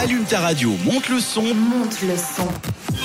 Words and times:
Allume 0.00 0.24
ta 0.24 0.38
radio, 0.38 0.70
monte 0.84 1.08
le 1.08 1.18
son. 1.18 1.42
Monte 1.42 2.02
le 2.02 2.16
son. 2.16 2.46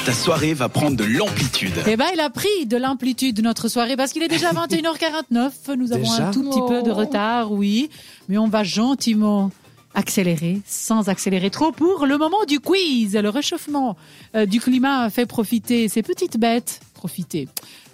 Ta 0.05 0.13
soirée 0.13 0.54
va 0.54 0.70
prendre 0.70 0.96
de 0.96 1.04
l'amplitude. 1.04 1.73
Eh 1.88 1.97
ben, 1.97 2.05
il 2.13 2.20
a 2.20 2.29
pris 2.29 2.68
de 2.68 2.78
l'amplitude 2.78 3.36
de 3.36 3.42
notre 3.42 3.68
soirée 3.68 3.96
parce 3.96 4.12
qu'il 4.13 4.21
est 4.21 4.28
déjà 4.28 4.52
21h49. 4.52 5.76
Nous 5.76 5.92
avons 5.92 6.04
Déjà 6.04 6.28
un 6.28 6.32
tout 6.32 6.44
petit 6.48 6.62
peu 6.68 6.84
de 6.84 6.92
retard, 6.92 7.52
oui. 7.52 7.90
Mais 8.29 8.38
on 8.38 8.48
va 8.48 8.64
gentiment 8.64 9.50
accélérer, 9.96 10.62
sans 10.68 11.10
accélérer 11.10 11.50
trop, 11.50 11.71
pour 11.71 12.06
le 12.06 12.19
moment 12.19 12.46
du 12.47 12.60
quiz. 12.60 13.15
Le 13.15 13.29
réchauffement 13.29 13.97
euh, 14.35 14.46
du 14.46 14.60
climat 14.60 15.10
fait 15.10 15.25
profiter 15.25 15.87
ces 15.89 16.03
petites 16.03 16.38
bêtes. 16.38 16.80
Profiter. 16.94 17.48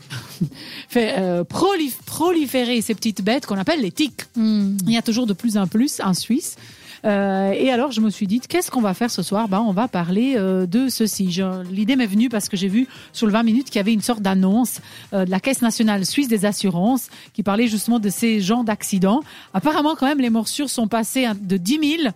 fait 0.90 1.16
euh, 1.20 1.44
prolif- 1.46 2.02
proliférer 2.06 2.82
ces 2.82 2.96
petites 2.96 3.22
bêtes 3.24 3.46
qu'on 3.46 3.58
appelle 3.58 3.82
les 3.82 3.92
tiques. 3.92 4.24
Il 4.36 4.76
y 4.92 4.98
a 4.98 5.02
toujours 5.02 5.26
de 5.26 5.34
plus 5.34 5.58
en 5.58 5.68
plus 5.68 6.02
en 6.04 6.14
Suisse. 6.14 6.58
Euh, 7.06 7.52
et 7.52 7.72
alors, 7.72 7.92
je 7.92 8.02
me 8.02 8.10
suis 8.10 8.28
dit, 8.28 8.40
qu'est-ce 8.40 8.72
qu'on 8.72 8.82
va 8.82 8.94
faire 8.94 9.12
ce 9.12 9.22
soir? 9.22 9.48
Ben, 9.48 9.60
On 9.60 9.72
va 9.72 9.88
parler 9.88 10.36
euh, 10.38 10.66
de 10.66 10.90
ceci. 10.90 11.42
L'idée 11.72 11.96
m'est 11.96 12.06
venue 12.06 12.30
parce 12.30 12.50
que 12.50 12.58
j'ai 12.58 12.68
vu 12.68 12.88
sur 13.14 13.28
le 13.28 13.34
20 13.34 13.44
minutes 13.44 13.68
qu'il 13.68 13.78
y 13.78 13.80
avait 13.80 13.94
une 13.94 14.02
sorte 14.02 14.22
d'annonce 14.22 14.82
euh, 15.14 15.26
de 15.26 15.32
la 15.32 15.40
Caisse 15.40 15.62
nationale 15.62 16.06
suisse 16.06 16.28
des 16.28 16.46
assurances 16.46 17.10
qui 17.34 17.44
parlait 17.44 17.68
justement 17.68 18.00
de 18.00 18.10
ces 18.10 18.42
genres 18.42 18.64
d'accidents. 18.64 19.22
Apparemment, 19.54 19.96
quand 19.96 20.08
même, 20.08 20.20
les 20.20 20.30
morsures 20.30 20.70
sont 20.70 20.88
passées 20.88 21.28
de 21.42 21.58
10 21.58 21.98
000 22.04 22.14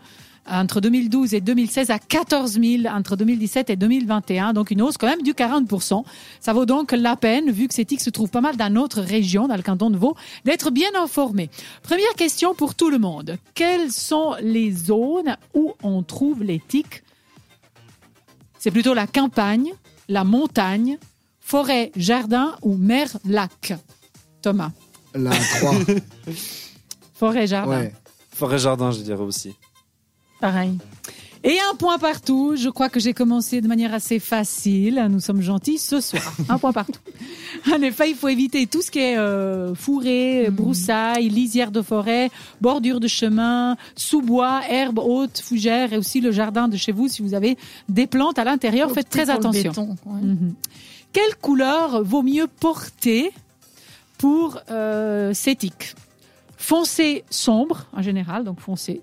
entre 0.50 0.82
2012 0.82 1.34
et 1.34 1.42
2016 1.42 1.90
à 1.90 2.00
14 2.00 2.60
000 2.60 2.88
entre 2.88 3.16
2017 3.16 3.70
et 3.70 3.76
2021, 3.76 4.54
donc 4.54 4.72
une 4.72 4.82
hausse 4.82 4.98
quand 4.98 5.08
même 5.08 5.22
du 5.22 5.34
40 5.34 5.68
Ça 6.40 6.54
vaut 6.54 6.66
donc 6.66 6.92
la 6.92 7.16
peine, 7.16 7.52
vu 7.52 7.68
que 7.68 7.74
ces 7.74 7.86
tiques 7.86 8.02
se 8.02 8.10
trouvent 8.10 8.30
pas 8.30 8.42
mal 8.42 8.58
dans 8.58 8.72
notre 8.72 9.02
région, 9.02 9.48
dans 9.48 9.56
le 9.56 9.62
canton 9.62 9.90
de 9.90 9.98
Vaud, 9.98 10.16
d'être 10.46 10.72
bien 10.72 10.90
informé. 10.96 11.50
Première 11.82 12.14
question 12.16 12.54
pour 12.54 12.76
tout 12.76 12.90
le 12.90 13.00
monde. 13.00 13.38
Quelles 13.54 13.92
sont 13.92 14.36
les 14.42 14.72
zones 14.72 15.38
où 15.54 15.74
on 15.82 16.04
trouve 16.04 16.44
les 16.44 16.60
tiques 16.60 17.04
C'est 18.60 18.72
plutôt 18.72 18.94
la 18.94 19.08
campagne, 19.08 19.72
la 20.10 20.24
montagne, 20.24 20.98
forêt, 21.40 21.92
jardin 21.96 22.56
ou 22.62 22.76
mer, 22.76 23.08
lac? 23.26 23.74
Thomas. 24.42 24.72
La 25.16 25.32
3. 25.32 25.74
Forêt, 27.14 27.48
jardin. 27.48 27.80
ouais. 27.80 27.94
Forêt 28.32 28.60
jardin, 28.60 28.92
je 28.92 29.00
dirais 29.02 29.22
aussi. 29.22 29.56
Pareil. 30.44 30.78
Et 31.46 31.58
un 31.72 31.74
point 31.78 31.98
partout. 31.98 32.58
Je 32.58 32.68
crois 32.68 32.90
que 32.90 33.00
j'ai 33.00 33.14
commencé 33.14 33.62
de 33.62 33.68
manière 33.70 33.94
assez 33.94 34.20
facile. 34.20 35.08
Nous 35.10 35.22
sommes 35.22 35.42
gentils 35.42 35.78
ce 35.78 36.02
soir. 36.02 36.36
Un 36.50 36.58
point 36.58 36.74
partout. 36.74 37.00
En 37.72 37.82
effet, 37.82 38.10
il 38.10 38.16
faut 38.18 38.28
éviter 38.28 38.68
tout 38.68 38.82
ce 38.82 38.92
qui 38.92 39.00
est 39.00 39.18
euh, 39.18 39.74
fourré, 39.74 40.50
broussailles, 40.52 41.30
lisière 41.30 41.72
de 41.72 41.82
forêt, 41.82 42.30
bordure 42.60 43.00
de 43.00 43.08
chemin, 43.08 43.78
sous-bois, 43.96 44.64
herbes 44.70 45.00
hautes, 45.00 45.40
fougères 45.40 45.94
et 45.94 45.98
aussi 45.98 46.20
le 46.20 46.34
jardin 46.34 46.68
de 46.68 46.76
chez 46.76 46.92
vous. 46.92 47.08
Si 47.08 47.22
vous 47.22 47.36
avez 47.36 47.58
des 47.88 48.06
plantes 48.06 48.38
à 48.38 48.44
l'intérieur, 48.44 48.92
faites 48.92 49.10
très 49.10 49.30
attention. 49.30 49.70
béton, 49.70 49.96
ouais. 50.06 50.22
Mhm. 50.22 50.56
Quelle 51.14 51.36
couleur 51.42 52.04
vaut 52.04 52.22
mieux 52.22 52.48
porter 52.48 53.32
pour 54.18 54.60
euh, 54.70 55.34
ces 55.34 55.56
tiques? 55.56 55.96
Foncé 56.58 57.24
sombre 57.30 57.88
en 57.94 58.02
général, 58.02 58.44
donc 58.44 58.60
foncé, 58.60 59.02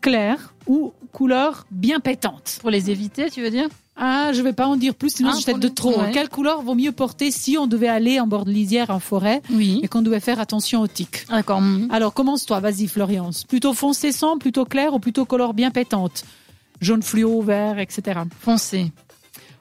clair 0.00 0.54
ou 0.66 0.92
couleur 1.12 1.66
bien 1.70 2.00
pétante. 2.00 2.58
Pour 2.60 2.70
les 2.70 2.90
éviter, 2.90 3.30
tu 3.30 3.42
veux 3.42 3.50
dire 3.50 3.68
Ah, 3.96 4.30
je 4.32 4.40
vais 4.42 4.52
pas 4.52 4.66
en 4.66 4.76
dire 4.76 4.94
plus, 4.94 5.16
sinon 5.16 5.30
Ah, 5.32 5.34
peut-être 5.36 5.50
pour 5.50 5.58
de 5.58 5.68
trop. 5.68 6.00
ouais. 6.00 6.10
Quelle 6.12 6.28
couleur 6.28 6.62
vaut 6.62 6.74
mieux 6.74 6.92
porter 6.92 7.30
si 7.30 7.58
on 7.58 7.66
devait 7.66 7.88
aller 7.88 8.20
en 8.20 8.26
bord 8.26 8.44
de 8.44 8.50
lisière 8.50 8.90
en 8.90 9.00
forêt 9.00 9.42
Oui. 9.50 9.80
et 9.82 9.88
qu'on 9.88 10.02
devait 10.02 10.20
faire 10.20 10.38
attention 10.40 10.80
aux 10.82 10.86
tiques? 10.86 11.26
D'accord. 11.28 11.60
mhm. 11.60 11.88
Alors 11.90 12.14
commence-toi, 12.14 12.60
vas-y 12.60 12.86
Florence. 12.86 13.44
Plutôt 13.44 13.74
foncé 13.74 14.12
sombre, 14.12 14.38
plutôt 14.38 14.64
clair 14.64 14.94
ou 14.94 14.98
plutôt 15.00 15.24
couleur 15.24 15.52
bien 15.54 15.70
pétante? 15.70 16.24
Jaune 16.80 17.02
fluo, 17.02 17.42
vert, 17.42 17.78
etc. 17.78 18.20
Foncé. 18.40 18.92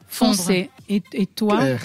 Foncé. 0.07 0.69
Et, 0.89 1.01
et 1.13 1.25
toi? 1.25 1.57
Clair. 1.57 1.81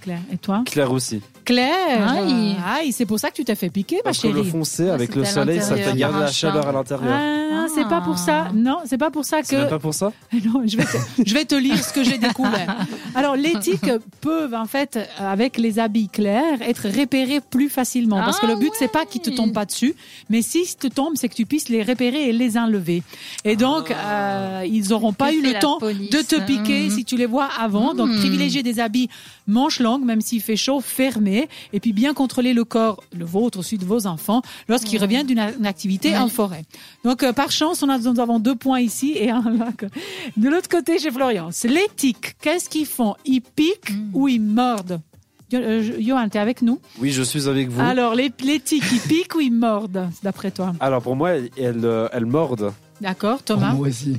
Claire. 0.00 0.20
Et 0.32 0.36
toi 0.38 0.62
Clair 0.66 0.90
aussi. 0.92 1.20
Claire. 1.44 2.08
Aïe. 2.10 2.56
Aïe, 2.66 2.92
c'est 2.92 3.06
pour 3.06 3.18
ça 3.18 3.30
que 3.30 3.36
tu 3.36 3.44
t'es 3.44 3.54
fait 3.54 3.70
piquer, 3.70 3.96
ma 3.96 4.02
Parce 4.02 4.18
que 4.18 4.28
le 4.28 4.34
chérie. 4.34 4.50
foncé, 4.50 4.88
Ah, 4.90 4.94
avec 4.94 5.14
le 5.14 5.24
soleil, 5.24 5.62
ça 5.62 5.76
y 5.78 6.02
a 6.04 6.10
la 6.10 6.26
chaleur 6.30 6.66
à 6.68 6.72
l'intérieur. 6.72 7.10
Ah, 7.50 7.66
c'est 7.74 7.88
pas 7.88 8.00
pour 8.02 8.18
ça. 8.18 8.48
Non, 8.54 8.78
c'est 8.84 8.98
pas 8.98 9.10
pour 9.10 9.24
ça 9.24 9.38
C'est 9.42 9.56
que. 9.56 9.68
pas 9.70 9.78
pour 9.78 9.94
ça 9.94 10.12
Non, 10.32 10.62
je 10.66 10.76
vais 10.76 10.84
te, 10.84 10.96
je 11.24 11.34
vais 11.34 11.44
te 11.46 11.54
lire 11.54 11.82
ce 11.82 11.92
que 11.92 12.04
j'ai 12.04 12.18
découvert. 12.18 12.76
Alors, 13.14 13.34
les 13.36 13.58
tiques 13.60 13.90
peuvent, 14.20 14.54
en 14.54 14.66
fait, 14.66 14.98
avec 15.18 15.56
les 15.56 15.78
habits 15.78 16.08
clairs, 16.08 16.60
être 16.60 16.86
repérés 16.88 17.40
plus 17.40 17.68
facilement. 17.70 18.18
Parce 18.18 18.38
que 18.40 18.46
Ah 18.46 18.50
le 18.52 18.56
but, 18.56 18.72
c'est 18.78 18.92
pas 18.92 19.06
qu'ils 19.06 19.22
te 19.22 19.30
tombent 19.30 19.52
pas 19.54 19.64
dessus, 19.64 19.94
mais 20.28 20.42
s'ils 20.42 20.74
te 20.76 20.86
tombent, 20.86 21.14
c'est 21.16 21.28
que 21.30 21.34
tu 21.34 21.46
puisses 21.46 21.68
les 21.70 21.82
repérer 21.82 22.28
et 22.28 22.32
les 22.32 22.58
enlever. 22.58 23.02
Et 23.44 23.56
donc, 23.56 23.90
euh, 23.90 24.64
ils 24.66 24.92
auront 24.92 25.12
pas 25.14 25.32
eu 25.32 25.40
le 25.42 25.58
temps 25.58 25.78
police 25.78 26.10
de 26.10 26.18
te 26.20 26.38
piquer 26.42 26.84
Mhm. 26.84 26.90
si 26.90 27.04
tu 27.06 27.16
les 27.16 27.26
vois 27.26 27.48
avant. 27.58 27.94
Donc, 27.94 28.10
Mhm. 28.10 28.18
privilégier 28.18 28.62
des 28.62 28.80
habits 28.80 29.08
manches 29.46 29.80
longues, 29.80 29.97
même 30.04 30.20
s'il 30.20 30.40
fait 30.40 30.56
chaud, 30.56 30.80
fermés. 30.80 31.48
Et 31.72 31.80
puis, 31.80 31.92
bien 31.92 32.14
contrôler 32.14 32.52
le 32.54 32.64
corps, 32.64 33.02
le 33.16 33.24
vôtre 33.24 33.58
aussi 33.58 33.78
de 33.78 33.84
vos 33.84 34.06
enfants, 34.06 34.42
lorsqu'ils 34.68 34.98
reviennent 35.00 35.26
d'une 35.26 35.38
a- 35.38 35.52
une 35.52 35.66
activité 35.66 36.16
en 36.16 36.28
forêt. 36.28 36.64
Donc, 37.04 37.22
euh, 37.22 37.32
par 37.32 37.50
chance, 37.50 37.82
on 37.82 37.88
a, 37.88 37.98
nous 37.98 38.20
avons 38.20 38.38
deux 38.38 38.54
points 38.56 38.80
ici 38.80 39.12
et 39.16 39.30
un 39.30 39.42
là. 39.50 39.68
De 40.36 40.48
l'autre 40.48 40.68
côté, 40.68 40.98
chez 40.98 41.10
Florian, 41.10 41.48
c'est 41.52 41.68
les 41.68 41.86
tiques. 41.96 42.34
Qu'est-ce 42.40 42.68
qu'ils 42.68 42.86
font? 42.86 43.14
Ils 43.24 43.40
piquent 43.42 43.92
ou 44.12 44.28
ils 44.28 44.40
mordent? 44.40 45.00
Yo- 45.50 45.60
euh, 45.60 45.82
Johan, 46.00 46.28
t'es 46.28 46.38
avec 46.38 46.60
nous? 46.60 46.78
Oui, 46.98 47.10
je 47.10 47.22
suis 47.22 47.48
avec 47.48 47.68
vous. 47.70 47.80
Alors, 47.80 48.14
les, 48.14 48.30
les 48.44 48.60
tiques, 48.60 48.84
ils 48.92 49.00
piquent 49.00 49.34
ou 49.34 49.40
ils 49.40 49.50
mordent, 49.52 50.08
d'après 50.22 50.50
toi? 50.50 50.74
Alors 50.80 51.00
pour 51.02 51.16
moi, 51.16 51.30
elles, 51.30 51.50
elles, 51.56 51.84
euh, 51.84 52.06
elles 52.12 52.26
mordent. 52.26 52.72
D'accord, 53.00 53.36
Pour 53.38 53.44
Thomas? 53.56 53.72
Moi 53.72 53.88
aussi. 53.88 54.18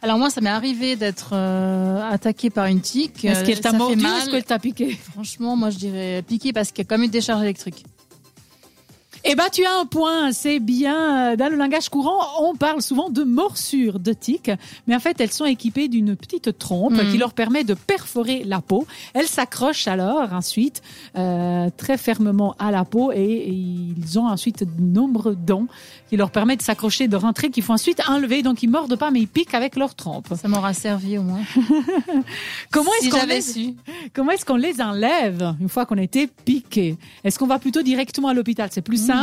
Alors 0.00 0.16
moi, 0.18 0.30
ça 0.30 0.40
m'est 0.40 0.48
arrivé 0.50 0.94
d'être 0.94 1.30
euh, 1.32 2.00
attaqué 2.10 2.50
par 2.50 2.66
une 2.66 2.80
tique. 2.80 3.24
Est-ce 3.24 3.40
Euh, 3.40 3.44
qu'elle 3.46 3.60
t'a 3.60 3.72
mordu 3.72 4.04
ou 4.04 4.06
est-ce 4.08 4.30
qu'elle 4.30 4.44
t'a 4.44 4.58
piqué? 4.60 4.96
Franchement, 5.12 5.56
moi, 5.56 5.70
je 5.70 5.78
dirais 5.78 6.22
piqué 6.26 6.52
parce 6.52 6.70
qu'il 6.70 6.84
y 6.84 6.86
a 6.86 6.88
quand 6.88 6.96
même 6.96 7.06
une 7.06 7.10
décharge 7.10 7.42
électrique. 7.42 7.84
Eh 9.30 9.34
ben, 9.34 9.44
tu 9.52 9.62
as 9.66 9.78
un 9.78 9.84
point, 9.84 10.32
c'est 10.32 10.58
bien. 10.58 11.36
Dans 11.36 11.50
le 11.50 11.56
langage 11.56 11.90
courant, 11.90 12.18
on 12.40 12.54
parle 12.54 12.80
souvent 12.80 13.10
de 13.10 13.24
morsures 13.24 13.98
de 13.98 14.14
tiques, 14.14 14.50
mais 14.86 14.96
en 14.96 15.00
fait, 15.00 15.20
elles 15.20 15.32
sont 15.32 15.44
équipées 15.44 15.88
d'une 15.88 16.16
petite 16.16 16.56
trompe 16.56 16.98
qui 17.10 17.18
leur 17.18 17.34
permet 17.34 17.62
de 17.62 17.74
perforer 17.74 18.42
la 18.44 18.62
peau. 18.62 18.86
Elles 19.12 19.26
s'accrochent 19.26 19.86
alors 19.86 20.32
ensuite 20.32 20.80
euh, 21.18 21.68
très 21.76 21.98
fermement 21.98 22.56
à 22.58 22.70
la 22.70 22.86
peau 22.86 23.12
et, 23.12 23.18
et 23.18 23.50
ils 23.52 24.18
ont 24.18 24.26
ensuite 24.26 24.64
de 24.64 24.82
nombreux 24.82 25.36
dents 25.36 25.66
qui 26.08 26.16
leur 26.16 26.30
permettent 26.30 26.60
de 26.60 26.64
s'accrocher, 26.64 27.06
de 27.06 27.16
rentrer, 27.16 27.50
qu'il 27.50 27.62
faut 27.62 27.74
ensuite 27.74 28.00
enlever. 28.08 28.42
Donc, 28.42 28.62
ils 28.62 28.70
mordent 28.70 28.96
pas, 28.96 29.10
mais 29.10 29.20
ils 29.20 29.28
piquent 29.28 29.52
avec 29.52 29.76
leur 29.76 29.94
trompe. 29.94 30.28
Ça 30.40 30.48
m'aura 30.48 30.72
servi 30.72 31.18
au 31.18 31.22
moins. 31.22 31.42
Comment 32.70 32.90
est-ce 33.02 33.04
si 33.04 33.10
qu'on 33.10 33.26
les... 33.26 33.42
su. 33.42 33.74
Comment 34.14 34.30
est-ce 34.30 34.46
qu'on 34.46 34.56
les 34.56 34.80
enlève 34.80 35.54
une 35.60 35.68
fois 35.68 35.84
qu'on 35.84 35.98
a 35.98 36.02
été 36.02 36.26
piqué 36.26 36.96
Est-ce 37.24 37.38
qu'on 37.38 37.46
va 37.46 37.58
plutôt 37.58 37.82
directement 37.82 38.28
à 38.28 38.34
l'hôpital? 38.34 38.70
C'est 38.72 38.80
plus 38.80 39.04
simple. 39.04 39.17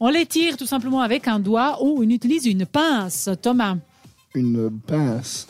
On 0.00 0.08
les 0.08 0.26
tire 0.26 0.56
tout 0.56 0.66
simplement 0.66 1.00
avec 1.00 1.28
un 1.28 1.38
doigt 1.38 1.78
ou 1.82 1.98
on 1.98 2.08
utilise 2.08 2.46
une 2.46 2.66
pince. 2.66 3.28
Thomas, 3.40 3.76
Une 4.34 4.70
pince. 4.86 5.46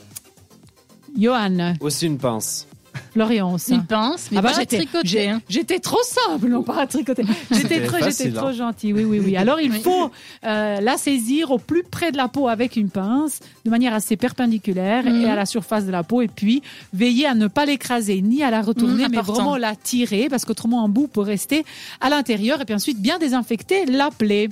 Johan, 1.16 1.75
Aussi 1.80 2.06
une 2.06 2.19
pince. 2.19 2.66
Florence. 3.12 3.68
Une 3.68 3.84
pince, 3.84 4.28
mais 4.30 4.38
Ah 4.38 4.42
bah, 4.42 4.50
pas 4.50 4.56
à 4.56 4.60
j'étais- 4.60 4.76
tricoter. 4.78 5.28
hein. 5.28 5.42
J'étais 5.48 5.78
trop 5.78 6.00
simple, 6.02 6.48
non 6.48 6.62
pas 6.62 6.80
à 6.80 6.86
tricoter. 6.86 7.24
J'étais 7.50 7.82
trop, 7.84 7.98
trop 8.34 8.46
hein. 8.46 8.52
gentil. 8.52 8.92
Oui, 8.92 9.04
oui, 9.04 9.20
oui. 9.24 9.36
Alors 9.36 9.60
il 9.60 9.70
Oui. 9.70 9.80
faut 9.80 10.10
euh, 10.44 10.80
la 10.80 10.96
saisir 10.96 11.50
au 11.50 11.58
plus 11.58 11.82
près 11.82 12.10
de 12.12 12.16
la 12.16 12.28
peau 12.28 12.48
avec 12.48 12.76
une 12.76 12.88
pince, 12.90 13.40
de 13.64 13.70
manière 13.70 13.92
assez 13.94 14.16
perpendiculaire 14.16 15.04
Mhm. 15.04 15.22
et 15.22 15.30
à 15.30 15.34
la 15.36 15.46
surface 15.46 15.84
de 15.86 15.90
la 15.92 16.02
peau. 16.02 16.22
Et 16.22 16.28
puis 16.28 16.62
veiller 16.94 17.26
à 17.26 17.34
ne 17.34 17.46
pas 17.48 17.66
l'écraser 17.66 18.20
ni 18.22 18.42
à 18.42 18.50
la 18.50 18.62
retourner, 18.62 19.04
Mhm, 19.04 19.10
mais 19.12 19.18
important. 19.18 19.32
vraiment 19.42 19.56
la 19.56 19.76
tirer 19.76 20.28
parce 20.30 20.44
qu'autrement 20.44 20.84
un 20.84 20.88
bout 20.88 21.06
peut 21.08 21.20
rester 21.20 21.64
à 22.00 22.08
l'intérieur. 22.08 22.60
Et 22.60 22.64
puis 22.64 22.74
ensuite 22.74 23.00
bien 23.00 23.18
désinfecter 23.18 23.84
la 23.86 24.10
plaie. 24.10 24.48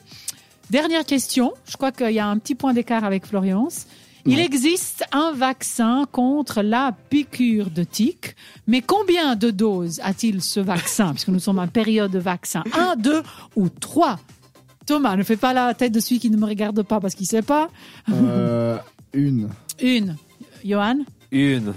Dernière 0.70 1.04
question. 1.04 1.52
Je 1.68 1.76
crois 1.76 1.90
qu'il 1.92 2.10
y 2.12 2.20
a 2.20 2.26
un 2.28 2.38
petit 2.38 2.54
point 2.54 2.72
d'écart 2.74 3.04
avec 3.04 3.26
Florence. 3.26 3.86
Il 4.26 4.36
Ouais. 4.36 4.44
existe 4.44 5.04
un 5.12 5.32
vaccin 5.32 6.04
contre 6.12 6.60
la 6.62 6.92
piqûre 7.08 7.70
de 7.70 7.84
tique, 7.84 8.36
mais 8.66 8.82
combien 8.82 9.34
de 9.36 9.50
doses 9.50 10.00
a-t-il 10.02 10.42
ce 10.42 10.60
vaccin? 10.60 11.12
Puisque 11.12 11.28
nous 11.28 11.38
sommes 11.40 11.58
en 11.58 11.68
période 11.68 12.10
de 12.10 12.18
vaccin. 12.18 12.62
Un, 12.76 12.96
deux 12.96 13.22
ou 13.56 13.68
trois? 13.68 14.18
Thomas, 14.86 15.16
ne 15.16 15.22
fais 15.22 15.36
pas 15.36 15.52
la 15.52 15.72
tête 15.74 15.92
de 15.92 16.00
celui 16.00 16.18
qui 16.20 16.30
ne 16.30 16.36
me 16.36 16.44
regarde 16.46 16.82
pas 16.82 17.00
parce 17.00 17.14
qu'il 17.14 17.26
sait 17.26 17.42
pas. 17.42 17.68
Euh, 18.12 18.76
une. 19.14 19.48
Une. 19.80 20.16
Johan? 20.64 20.98
Une. 21.30 21.72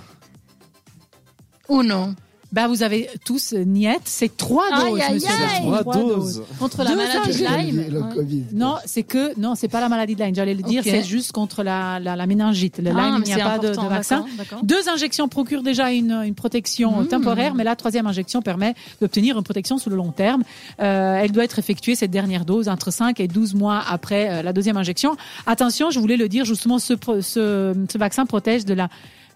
Ou 1.69 1.83
non. 1.83 2.15
Bah, 2.53 2.67
vous 2.67 2.83
avez 2.83 3.09
tous 3.25 3.51
euh, 3.53 3.63
niette. 3.65 4.03
C'est 4.05 4.37
trois 4.37 4.69
doses, 4.69 5.01
aïe, 5.01 5.13
monsieur. 5.15 5.29
aïe. 5.29 5.61
Trois 5.81 5.83
doses. 5.93 6.43
Contre 6.59 6.83
la 6.83 6.91
Deux 6.91 6.95
maladie 6.95 7.39
de. 7.43 7.57
Lyme. 7.57 7.85
Le 7.91 8.01
Ouais. 8.01 8.13
Covid. 8.13 8.43
Non, 8.53 8.75
c'est 8.85 9.03
que 9.03 9.37
non, 9.39 9.55
c'est 9.55 9.67
pas 9.67 9.81
la 9.81 9.89
maladie 9.89 10.15
de 10.15 10.23
Lyme. 10.23 10.35
J'allais 10.35 10.53
le 10.53 10.61
dire, 10.63 10.83
c'est 10.83 11.03
juste 11.03 11.31
contre 11.31 11.63
la, 11.63 11.99
la, 11.99 12.15
la 12.15 12.27
méningite. 12.27 12.77
Le 12.77 12.91
Ah, 12.95 13.09
Lyme, 13.09 13.23
il 13.25 13.35
n'y 13.35 13.41
a 13.41 13.49
pas 13.49 13.57
de, 13.57 13.69
vaccin. 13.89 14.25
Deux 14.61 14.87
injections 14.87 15.27
procurent 15.27 15.63
déjà 15.63 15.91
une, 15.91 16.11
une 16.11 16.35
protection 16.35 17.01
Mmh. 17.01 17.07
temporaire, 17.07 17.55
mais 17.55 17.63
la 17.63 17.75
troisième 17.75 18.05
injection 18.07 18.41
permet 18.43 18.75
d'obtenir 19.01 19.35
une 19.37 19.43
protection 19.43 19.79
sur 19.79 19.89
le 19.89 19.95
long 19.95 20.11
terme. 20.11 20.43
Euh, 20.79 21.15
elle 21.15 21.31
doit 21.31 21.43
être 21.43 21.57
effectuée, 21.57 21.95
cette 21.95 22.11
dernière 22.11 22.45
dose, 22.45 22.69
entre 22.69 22.91
5 22.91 23.19
et 23.19 23.27
12 23.27 23.55
mois 23.55 23.81
après 23.89 24.29
euh, 24.29 24.41
la 24.43 24.53
deuxième 24.53 24.77
injection. 24.77 25.15
Attention, 25.47 25.89
je 25.89 25.99
voulais 25.99 26.17
le 26.17 26.29
dire, 26.29 26.45
justement, 26.45 26.77
ce, 26.77 26.93
pro- 26.93 27.21
ce, 27.21 27.73
ce 27.91 27.97
vaccin 27.97 28.25
protège 28.27 28.63
de 28.65 28.75
la 28.75 28.89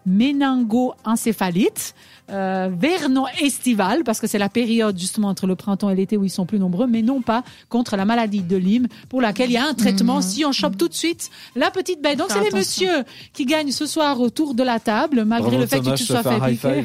méningo-encéphalite, 0.08 1.94
euh, 2.30 2.70
vernon 2.72 3.26
estival, 3.42 4.04
parce 4.04 4.20
que 4.20 4.28
c'est 4.28 4.38
la 4.38 4.50
période 4.50 4.98
justement 4.98 5.28
entre 5.28 5.48
le 5.48 5.56
printemps 5.56 5.90
et 5.90 5.96
l'été 5.96 6.18
où 6.18 6.24
ils 6.24 6.30
sont 6.30 6.46
plus 6.46 6.60
nombreux, 6.60 6.88
mais 6.88 7.02
non 7.02 7.22
pas 7.22 7.44
contre 7.70 7.96
la 7.96 8.06
maladie 8.06 8.42
de 8.42 8.58
Lyme, 8.58 8.88
pour 9.10 9.22
laquelle 9.22 9.50
il 9.50 9.54
y 9.54 9.58
a 9.58 9.66
un 9.66 9.74
traitement 9.74 10.22
si 10.22 10.46
on 10.46 10.52
chope 10.52 10.78
tout 10.78 10.88
de 10.88 10.94
suite 10.94 11.30
la 11.56 11.72
petite 11.72 12.02
bête. 12.02 12.18
Donc 12.18 12.28
c'est 12.30 12.44
les 12.44 12.52
messieurs 12.52 13.04
qui 13.34 13.46
gagnent 13.46 13.72
ce 13.72 13.86
soir 13.86 14.20
autour 14.20 14.54
de 14.54 14.64
la 14.64 14.80
table, 14.80 15.24
malgré 15.26 15.52
Bravo, 15.52 15.62
le 15.62 15.68
fait 15.68 15.78
Thomas, 15.80 15.92
que 15.92 15.98
tu 15.98 16.06
sois 16.06 16.24
fait 16.24 16.50
piquer. 16.50 16.84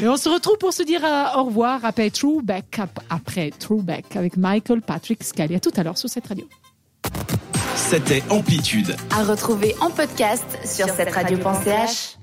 Et 0.02 0.08
on 0.08 0.16
se 0.16 0.28
retrouve 0.28 0.58
pour 0.58 0.72
se 0.72 0.82
dire 0.82 1.04
euh, 1.04 1.38
au 1.38 1.44
revoir 1.44 1.84
après 1.84 2.10
Throwback, 2.10 2.80
après 3.10 3.50
Throwback 3.58 4.16
avec 4.16 4.36
Michael 4.36 4.82
Patrick 4.82 5.22
Scully. 5.22 5.54
À 5.54 5.60
tout 5.60 5.72
à 5.76 5.82
l'heure 5.82 5.98
sur 5.98 6.08
cette 6.08 6.26
radio. 6.26 6.46
C'était 7.88 8.24
Amplitude. 8.30 8.96
À 9.10 9.22
retrouver 9.22 9.76
en 9.80 9.90
podcast 9.90 10.44
sur 10.64 10.88
cette 10.88 11.14
radio.ch. 11.14 12.16